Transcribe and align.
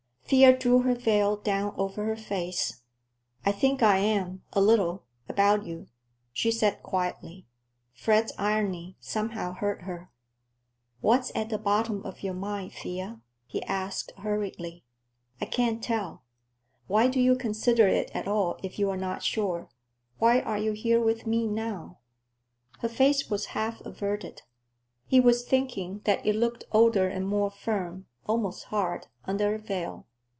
Thea 0.31 0.57
drew 0.57 0.79
her 0.83 0.95
veil 0.95 1.35
down 1.35 1.73
over 1.77 2.05
her 2.05 2.15
face. 2.15 2.83
"I 3.45 3.51
think 3.51 3.83
I 3.83 3.97
am, 3.97 4.43
a 4.53 4.61
little; 4.61 5.03
about 5.27 5.65
you," 5.65 5.87
she 6.31 6.51
said 6.51 6.81
quietly. 6.81 7.47
Fred's 7.93 8.31
irony 8.39 8.95
somehow 9.01 9.51
hurt 9.51 9.81
her. 9.81 10.09
"What's 11.01 11.33
at 11.35 11.49
the 11.49 11.57
bottom 11.57 12.01
of 12.05 12.23
your 12.23 12.33
mind, 12.33 12.71
Thea?" 12.71 13.19
he 13.45 13.61
asked 13.63 14.13
hurriedly. 14.19 14.85
"I 15.41 15.45
can't 15.47 15.83
tell. 15.83 16.23
Why 16.87 17.09
do 17.09 17.19
you 17.19 17.35
consider 17.35 17.89
it 17.89 18.09
at 18.13 18.25
all, 18.25 18.57
if 18.63 18.79
you're 18.79 18.95
not 18.95 19.23
sure? 19.23 19.67
Why 20.17 20.39
are 20.39 20.57
you 20.57 20.71
here 20.71 21.01
with 21.01 21.27
me 21.27 21.45
now?" 21.45 21.99
Her 22.79 22.87
face 22.87 23.29
was 23.29 23.47
half 23.47 23.81
averted. 23.81 24.43
He 25.07 25.19
was 25.19 25.43
thinking 25.43 25.99
that 26.05 26.25
it 26.25 26.37
looked 26.37 26.63
older 26.71 27.09
and 27.09 27.27
more 27.27 27.51
firm—almost 27.51 28.63
hard—under 28.67 29.55
a 29.55 29.59
veil. 29.59 30.07